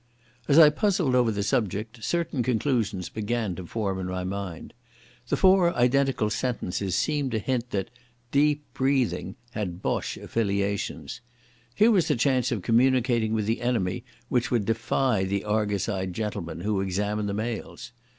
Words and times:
As 0.47 0.57
I 0.57 0.71
puzzled 0.71 1.13
over 1.13 1.31
the 1.31 1.43
subject, 1.43 2.03
certain 2.03 2.41
conclusions 2.41 3.07
began 3.07 3.53
to 3.53 3.67
form 3.67 3.99
in 3.99 4.07
my 4.07 4.23
mind. 4.23 4.73
The 5.27 5.37
four 5.37 5.75
identical 5.75 6.31
sentences 6.31 6.95
seemed 6.95 7.29
to 7.33 7.37
hint 7.37 7.69
that 7.69 7.91
"Deep 8.31 8.63
Breathing' 8.73 9.35
had 9.51 9.83
Boche 9.83 10.17
affiliations. 10.17 11.21
Here 11.75 11.91
was 11.91 12.09
a 12.09 12.15
chance 12.15 12.51
of 12.51 12.63
communicating 12.63 13.33
with 13.33 13.45
the 13.45 13.61
enemy 13.61 14.03
which 14.27 14.49
would 14.49 14.65
defy 14.65 15.23
the 15.23 15.43
argus 15.43 15.87
eyed 15.87 16.13
gentlemen 16.13 16.61
who 16.61 16.81
examine 16.81 17.27
the 17.27 17.35
mails. 17.35 17.91